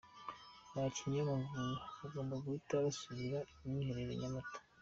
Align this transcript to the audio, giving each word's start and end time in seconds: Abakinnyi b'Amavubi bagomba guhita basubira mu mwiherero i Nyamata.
Abakinnyi 0.75 1.19
b'Amavubi 1.25 1.75
bagomba 1.99 2.33
guhita 2.43 2.83
basubira 2.85 3.39
mu 3.59 3.67
mwiherero 3.73 4.11
i 4.13 4.19
Nyamata. 4.21 4.59